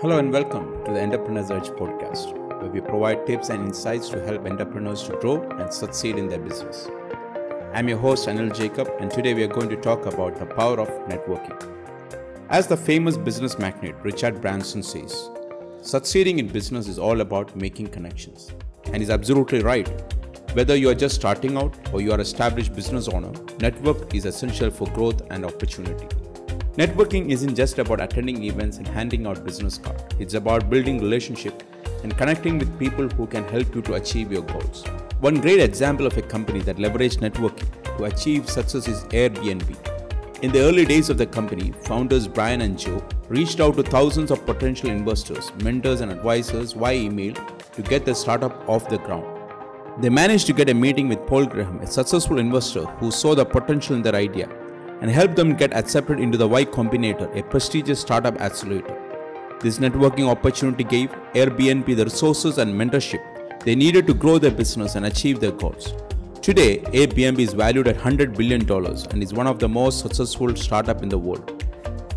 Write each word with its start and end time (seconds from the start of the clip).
Hello 0.00 0.16
and 0.20 0.32
welcome 0.32 0.84
to 0.84 0.92
the 0.92 1.02
Entrepreneur's 1.02 1.50
Edge 1.50 1.70
podcast, 1.70 2.32
where 2.60 2.70
we 2.70 2.80
provide 2.80 3.26
tips 3.26 3.48
and 3.48 3.64
insights 3.64 4.08
to 4.10 4.24
help 4.24 4.46
entrepreneurs 4.46 5.02
to 5.02 5.16
grow 5.16 5.42
and 5.58 5.74
succeed 5.74 6.18
in 6.18 6.28
their 6.28 6.38
business. 6.38 6.88
I'm 7.74 7.88
your 7.88 7.98
host 7.98 8.28
Anil 8.28 8.54
Jacob, 8.54 8.88
and 9.00 9.10
today 9.10 9.34
we 9.34 9.42
are 9.42 9.48
going 9.48 9.68
to 9.70 9.76
talk 9.76 10.06
about 10.06 10.38
the 10.38 10.46
power 10.46 10.78
of 10.78 10.86
networking. 11.08 11.60
As 12.48 12.68
the 12.68 12.76
famous 12.76 13.16
business 13.16 13.58
magnate 13.58 13.96
Richard 14.04 14.40
Branson 14.40 14.84
says, 14.84 15.30
succeeding 15.82 16.38
in 16.38 16.46
business 16.46 16.86
is 16.86 17.00
all 17.00 17.20
about 17.20 17.56
making 17.56 17.88
connections. 17.88 18.52
And 18.84 18.98
he's 18.98 19.10
absolutely 19.10 19.62
right. 19.62 19.88
Whether 20.52 20.76
you 20.76 20.90
are 20.90 20.94
just 20.94 21.16
starting 21.16 21.56
out 21.56 21.76
or 21.92 22.00
you 22.00 22.12
are 22.12 22.20
established 22.20 22.72
business 22.72 23.08
owner, 23.08 23.32
network 23.60 24.14
is 24.14 24.26
essential 24.26 24.70
for 24.70 24.86
growth 24.90 25.22
and 25.32 25.44
opportunity. 25.44 26.06
Networking 26.78 27.30
isn't 27.30 27.56
just 27.56 27.80
about 27.80 28.00
attending 28.00 28.44
events 28.44 28.76
and 28.76 28.86
handing 28.86 29.26
out 29.26 29.44
business 29.44 29.78
cards. 29.78 30.04
It's 30.20 30.34
about 30.34 30.70
building 30.70 31.00
relationship 31.00 31.64
and 32.04 32.16
connecting 32.16 32.56
with 32.56 32.78
people 32.78 33.08
who 33.08 33.26
can 33.26 33.42
help 33.48 33.74
you 33.74 33.82
to 33.82 33.94
achieve 33.94 34.30
your 34.30 34.42
goals. 34.42 34.84
One 35.18 35.40
great 35.40 35.58
example 35.58 36.06
of 36.06 36.16
a 36.16 36.22
company 36.22 36.60
that 36.60 36.76
leveraged 36.76 37.18
networking 37.18 37.66
to 37.96 38.04
achieve 38.04 38.48
success 38.48 38.86
is 38.86 39.02
Airbnb. 39.06 39.76
In 40.44 40.52
the 40.52 40.60
early 40.60 40.84
days 40.84 41.10
of 41.10 41.18
the 41.18 41.26
company, 41.26 41.72
founders 41.82 42.28
Brian 42.28 42.60
and 42.60 42.78
Joe 42.78 43.04
reached 43.28 43.58
out 43.58 43.74
to 43.74 43.82
thousands 43.82 44.30
of 44.30 44.46
potential 44.46 44.88
investors, 44.88 45.50
mentors, 45.64 46.00
and 46.00 46.12
advisors 46.12 46.74
via 46.74 46.94
email 46.94 47.34
to 47.72 47.82
get 47.82 48.04
the 48.04 48.14
startup 48.14 48.68
off 48.68 48.88
the 48.88 48.98
ground. 48.98 49.26
They 50.00 50.10
managed 50.10 50.46
to 50.46 50.52
get 50.52 50.70
a 50.70 50.74
meeting 50.74 51.08
with 51.08 51.26
Paul 51.26 51.46
Graham, 51.46 51.80
a 51.80 51.88
successful 51.88 52.38
investor 52.38 52.84
who 53.00 53.10
saw 53.10 53.34
the 53.34 53.44
potential 53.44 53.96
in 53.96 54.02
their 54.02 54.14
idea 54.14 54.48
and 55.00 55.10
help 55.10 55.34
them 55.34 55.54
get 55.54 55.74
accepted 55.74 56.20
into 56.20 56.38
the 56.38 56.48
Y 56.48 56.64
Combinator, 56.64 57.34
a 57.36 57.42
prestigious 57.42 58.00
startup 58.00 58.40
accelerator. 58.40 58.96
This 59.60 59.78
networking 59.78 60.28
opportunity 60.28 60.84
gave 60.84 61.10
Airbnb 61.34 61.96
the 61.96 62.04
resources 62.04 62.58
and 62.58 62.72
mentorship 62.72 63.24
they 63.64 63.74
needed 63.74 64.06
to 64.06 64.14
grow 64.14 64.38
their 64.38 64.50
business 64.50 64.94
and 64.94 65.06
achieve 65.06 65.40
their 65.40 65.52
goals. 65.52 65.92
Today, 66.40 66.78
Airbnb 66.78 67.38
is 67.40 67.52
valued 67.52 67.88
at 67.88 67.96
$100 67.96 68.36
billion 68.36 68.62
and 69.10 69.22
is 69.22 69.34
one 69.34 69.46
of 69.46 69.58
the 69.58 69.68
most 69.68 70.00
successful 70.00 70.54
startups 70.56 71.02
in 71.02 71.08
the 71.08 71.18
world. 71.18 71.64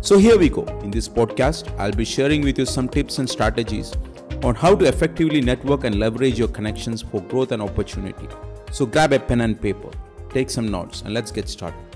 So 0.00 0.18
here 0.18 0.38
we 0.38 0.48
go. 0.48 0.62
In 0.82 0.90
this 0.90 1.08
podcast, 1.08 1.76
I'll 1.78 1.92
be 1.92 2.04
sharing 2.04 2.42
with 2.42 2.58
you 2.58 2.66
some 2.66 2.88
tips 2.88 3.18
and 3.18 3.28
strategies 3.28 3.96
on 4.42 4.54
how 4.54 4.74
to 4.74 4.84
effectively 4.86 5.40
network 5.40 5.84
and 5.84 5.98
leverage 5.98 6.38
your 6.38 6.48
connections 6.48 7.02
for 7.02 7.20
growth 7.22 7.52
and 7.52 7.62
opportunity. 7.62 8.28
So 8.70 8.86
grab 8.86 9.12
a 9.12 9.18
pen 9.18 9.40
and 9.40 9.60
paper, 9.60 9.90
take 10.30 10.50
some 10.50 10.70
notes, 10.70 11.02
and 11.02 11.12
let's 11.12 11.30
get 11.30 11.48
started. 11.48 11.89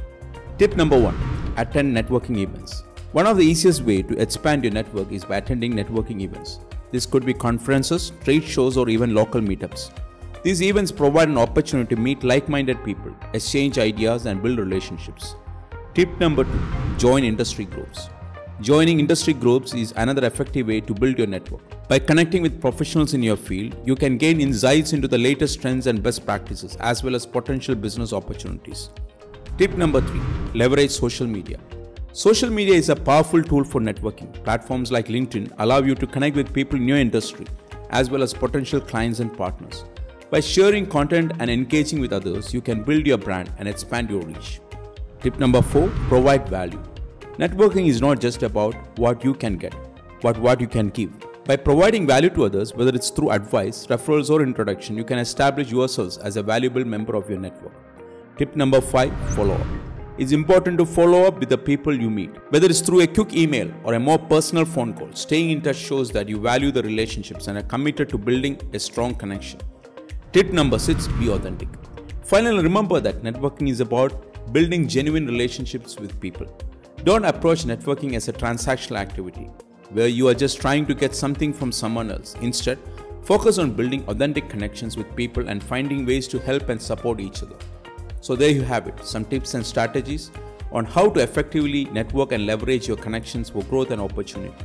Tip 0.57 0.77
number 0.77 0.97
one 0.97 1.17
attend 1.57 1.97
networking 1.97 2.39
events. 2.39 2.85
One 3.11 3.27
of 3.27 3.37
the 3.37 3.45
easiest 3.45 3.83
way 3.83 4.03
to 4.03 4.17
expand 4.21 4.63
your 4.63 4.73
network 4.73 5.11
is 5.11 5.25
by 5.25 5.39
attending 5.39 5.73
networking 5.73 6.21
events. 6.21 6.61
This 6.93 7.07
could 7.07 7.27
be 7.27 7.35
conferences, 7.35 8.13
trade 8.23 8.45
shows, 8.45 8.77
or 8.77 8.89
even 8.89 9.17
local 9.17 9.41
meetups. 9.41 9.91
These 10.45 10.63
events 10.63 10.93
provide 10.93 11.29
an 11.29 11.39
opportunity 11.39 11.97
to 11.97 12.01
meet 12.01 12.23
like 12.23 12.49
minded 12.49 12.85
people, 12.85 13.13
exchange 13.33 13.79
ideas, 13.79 14.27
and 14.27 14.45
build 14.45 14.61
relationships. 14.61 15.35
Tip 15.93 16.21
number 16.21 16.45
two 16.45 16.63
join 16.99 17.25
industry 17.25 17.65
groups. 17.65 18.09
Joining 18.61 19.01
industry 19.01 19.33
groups 19.33 19.75
is 19.75 19.93
another 19.97 20.25
effective 20.25 20.69
way 20.69 20.81
to 20.83 20.95
build 20.95 21.19
your 21.19 21.27
network. 21.27 21.63
By 21.89 21.99
connecting 21.99 22.43
with 22.43 22.61
professionals 22.61 23.13
in 23.13 23.25
your 23.25 23.37
field, 23.37 23.77
you 23.85 23.97
can 23.97 24.19
gain 24.19 24.41
insights 24.41 24.93
into 24.93 25.09
the 25.09 25.19
latest 25.19 25.61
trends 25.61 25.89
and 25.89 26.01
best 26.01 26.25
practices, 26.25 26.77
as 26.77 27.03
well 27.03 27.17
as 27.17 27.27
potential 27.27 27.75
business 27.75 28.13
opportunities. 28.13 28.91
Tip 29.57 29.77
number 29.77 30.01
three 30.01 30.21
leverage 30.53 30.91
social 30.91 31.29
media. 31.29 31.61
Social 32.13 32.51
media 32.51 32.75
is 32.75 32.89
a 32.89 32.97
powerful 32.97 33.41
tool 33.41 33.63
for 33.63 33.81
networking. 33.81 34.33
Platforms 34.43 34.91
like 34.91 35.07
LinkedIn 35.07 35.53
allow 35.61 35.79
you 35.79 35.95
to 35.95 36.09
connect 36.09 36.35
with 36.35 36.53
people 36.53 36.77
in 36.77 36.89
your 36.89 36.99
industry, 36.99 37.47
as 37.91 38.11
well 38.11 38.25
as 38.25 38.35
potential 38.35 38.81
clients 38.81 39.21
and 39.21 39.33
partners. 39.37 39.85
By 40.29 40.41
sharing 40.41 40.87
content 40.87 41.35
and 41.39 41.49
engaging 41.49 42.01
with 42.01 42.13
others, 42.13 42.53
you 42.53 42.61
can 42.61 42.83
build 42.83 43.07
your 43.07 43.17
brand 43.17 43.53
and 43.59 43.69
expand 43.69 44.11
your 44.11 44.23
reach. 44.23 44.61
Tip 45.21 45.39
number 45.39 45.63
four 45.63 45.89
provide 46.09 46.49
value. 46.49 46.83
Networking 47.39 47.87
is 47.87 48.01
not 48.01 48.21
just 48.21 48.43
about 48.43 48.75
what 48.99 49.23
you 49.23 49.35
can 49.35 49.57
get, 49.57 49.77
but 50.21 50.37
what 50.37 50.61
you 50.61 50.67
can 50.67 50.89
give. 50.89 51.13
By 51.45 51.55
providing 51.55 52.09
value 52.09 52.31
to 52.31 52.47
others, 52.47 52.75
whether 52.75 52.93
it's 52.93 53.11
through 53.11 53.31
advice, 53.31 53.87
referrals, 53.87 54.31
or 54.31 54.43
introduction, 54.43 54.97
you 54.97 55.05
can 55.05 55.21
establish 55.21 55.71
yourselves 55.71 56.19
as 56.19 56.37
a 56.37 56.43
valuable 56.43 56.85
member 56.85 57.15
of 57.15 57.31
your 57.31 57.39
network. 57.39 57.73
Tip 58.37 58.57
number 58.57 58.81
five 58.81 59.13
follow 59.37 59.55
up. 59.55 59.67
It's 60.19 60.33
important 60.33 60.77
to 60.79 60.85
follow 60.85 61.23
up 61.23 61.39
with 61.39 61.49
the 61.49 61.57
people 61.57 61.95
you 61.95 62.11
meet, 62.11 62.31
whether 62.51 62.67
it's 62.67 62.81
through 62.81 63.03
a 63.03 63.07
quick 63.07 63.33
email 63.33 63.73
or 63.85 63.95
a 63.95 64.01
more 64.01 64.19
personal 64.19 64.65
phone 64.65 64.93
call. 64.93 65.09
Staying 65.13 65.51
in 65.51 65.61
touch 65.61 65.77
shows 65.77 66.11
that 66.11 66.29
you 66.29 66.41
value 66.41 66.73
the 66.73 66.83
relationships 66.83 67.47
and 67.47 67.57
are 67.59 67.63
committed 67.63 68.09
to 68.09 68.19
building 68.19 68.61
a 68.73 68.79
strong 68.81 69.15
connection. 69.15 69.61
Tip 70.33 70.51
number 70.51 70.81
six 70.81 71.07
be 71.07 71.31
authentic. 71.31 71.69
Finally, 72.25 72.65
remember 72.65 72.99
that 72.99 73.23
networking 73.23 73.71
is 73.71 73.79
about 73.79 74.53
building 74.53 74.89
genuine 74.89 75.27
relationships 75.27 75.97
with 76.01 76.19
people. 76.21 76.47
Don't 77.05 77.25
approach 77.25 77.63
networking 77.63 78.15
as 78.15 78.27
a 78.27 78.33
transactional 78.33 78.99
activity 78.99 79.49
where 79.91 80.09
you 80.09 80.27
are 80.27 80.35
just 80.35 80.61
trying 80.61 80.87
to 80.87 80.95
get 80.95 81.15
something 81.15 81.53
from 81.53 81.71
someone 81.71 82.11
else. 82.11 82.35
Instead, 82.41 82.81
focus 83.23 83.59
on 83.59 83.71
building 83.71 84.05
authentic 84.09 84.49
connections 84.49 84.97
with 84.97 85.15
people 85.15 85.49
and 85.49 85.63
finding 85.63 86.05
ways 86.05 86.27
to 86.27 86.41
help 86.41 86.69
and 86.69 86.83
support 86.83 87.21
each 87.21 87.41
other. 87.45 87.57
So, 88.25 88.35
there 88.35 88.49
you 88.49 88.63
have 88.63 88.87
it 88.89 89.05
some 89.05 89.27
tips 89.27 89.53
and 89.53 89.67
strategies 89.67 90.31
on 90.73 90.87
how 90.87 91.11
to 91.11 91.21
effectively 91.21 91.85
network 91.97 92.33
and 92.33 92.47
leverage 92.47 92.89
your 92.89 92.97
connections 92.97 93.51
for 93.51 93.63
growth 93.65 93.91
and 93.91 94.01
opportunity. 94.01 94.65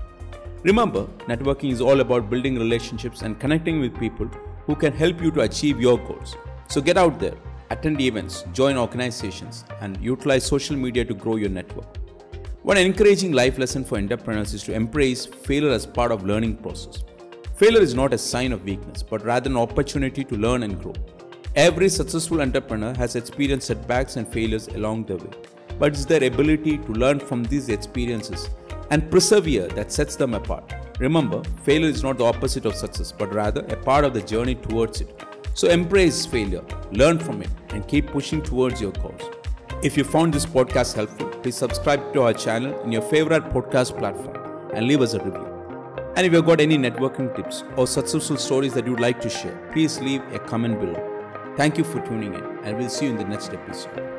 Remember, 0.63 1.07
networking 1.27 1.69
is 1.69 1.81
all 1.81 1.99
about 1.99 2.29
building 2.29 2.55
relationships 2.57 3.21
and 3.21 3.37
connecting 3.37 3.81
with 3.81 3.99
people 3.99 4.27
who 4.65 4.77
can 4.77 4.93
help 4.93 5.21
you 5.21 5.29
to 5.31 5.41
achieve 5.41 5.81
your 5.81 5.97
goals. 5.97 6.37
So, 6.69 6.79
get 6.79 6.95
out 6.95 7.19
there, 7.19 7.35
attend 7.69 7.99
events, 7.99 8.45
join 8.53 8.77
organizations, 8.77 9.65
and 9.81 10.01
utilize 10.01 10.45
social 10.45 10.77
media 10.77 11.03
to 11.03 11.13
grow 11.13 11.35
your 11.35 11.49
network. 11.49 11.97
One 12.63 12.77
encouraging 12.77 13.33
life 13.33 13.57
lesson 13.57 13.83
for 13.83 13.97
entrepreneurs 13.97 14.53
is 14.53 14.63
to 14.63 14.73
embrace 14.73 15.25
failure 15.25 15.71
as 15.71 15.85
part 15.85 16.13
of 16.13 16.23
learning 16.23 16.55
process. 16.63 17.03
Failure 17.57 17.81
is 17.81 17.93
not 17.93 18.13
a 18.13 18.17
sign 18.17 18.53
of 18.53 18.63
weakness, 18.63 19.03
but 19.03 19.25
rather 19.25 19.49
an 19.49 19.57
opportunity 19.57 20.23
to 20.23 20.35
learn 20.37 20.63
and 20.63 20.81
grow. 20.81 20.93
Every 21.59 21.89
successful 21.89 22.39
entrepreneur 22.39 22.93
has 22.95 23.17
experienced 23.17 23.67
setbacks 23.67 24.15
and 24.15 24.25
failures 24.25 24.69
along 24.69 25.03
the 25.07 25.17
way, 25.17 25.29
but 25.77 25.91
it's 25.91 26.05
their 26.05 26.23
ability 26.23 26.77
to 26.77 26.93
learn 26.93 27.19
from 27.19 27.43
these 27.43 27.67
experiences 27.67 28.49
and 28.91 29.11
persevere 29.11 29.67
that 29.75 29.91
sets 29.91 30.15
them 30.15 30.35
apart. 30.35 30.73
Remember, 30.99 31.43
failure 31.65 31.89
is 31.89 32.01
not 32.01 32.17
the 32.17 32.23
opposite 32.23 32.65
of 32.65 32.75
success, 32.75 33.11
but 33.11 33.33
rather 33.33 33.65
a 33.65 33.75
part 33.75 34.05
of 34.05 34.13
the 34.13 34.21
journey 34.21 34.55
towards 34.55 35.01
it. 35.01 35.21
So 35.53 35.67
embrace 35.67 36.25
failure, 36.25 36.63
learn 36.93 37.19
from 37.19 37.41
it, 37.41 37.49
and 37.71 37.85
keep 37.85 38.07
pushing 38.07 38.41
towards 38.41 38.79
your 38.79 38.93
goals. 38.93 39.21
If 39.83 39.97
you 39.97 40.05
found 40.05 40.33
this 40.33 40.45
podcast 40.45 40.95
helpful, 40.95 41.27
please 41.27 41.57
subscribe 41.57 42.13
to 42.13 42.21
our 42.21 42.33
channel 42.33 42.79
in 42.83 42.93
your 42.93 43.01
favorite 43.01 43.43
podcast 43.49 43.97
platform 43.97 44.71
and 44.73 44.87
leave 44.87 45.01
us 45.01 45.13
a 45.13 45.21
review. 45.21 45.45
And 46.15 46.25
if 46.25 46.31
you've 46.31 46.45
got 46.45 46.61
any 46.61 46.77
networking 46.77 47.35
tips 47.35 47.65
or 47.75 47.85
successful 47.85 48.37
stories 48.37 48.73
that 48.75 48.87
you'd 48.87 49.01
like 49.01 49.19
to 49.19 49.29
share, 49.29 49.57
please 49.73 49.99
leave 49.99 50.21
a 50.31 50.39
comment 50.39 50.79
below. 50.79 51.08
Thank 51.59 51.77
you 51.77 51.83
for 51.83 51.99
tuning 51.99 52.35
in, 52.35 52.59
and 52.63 52.77
we'll 52.77 52.87
see 52.87 53.03
you 53.03 53.11
in 53.11 53.17
the 53.17 53.25
next 53.25 53.51
episode. 53.51 54.18